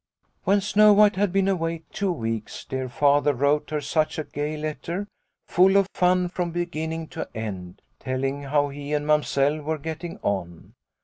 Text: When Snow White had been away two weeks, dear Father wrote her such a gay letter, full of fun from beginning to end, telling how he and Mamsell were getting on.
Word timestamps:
When 0.45 0.61
Snow 0.61 0.93
White 0.93 1.15
had 1.15 1.31
been 1.31 1.47
away 1.47 1.83
two 1.93 2.11
weeks, 2.11 2.65
dear 2.65 2.89
Father 2.89 3.35
wrote 3.35 3.69
her 3.69 3.81
such 3.81 4.17
a 4.17 4.23
gay 4.23 4.57
letter, 4.57 5.07
full 5.47 5.77
of 5.77 5.85
fun 5.93 6.27
from 6.27 6.49
beginning 6.49 7.07
to 7.09 7.29
end, 7.37 7.83
telling 7.99 8.41
how 8.41 8.69
he 8.69 8.93
and 8.93 9.05
Mamsell 9.05 9.61
were 9.61 9.77
getting 9.77 10.17
on. 10.23 10.73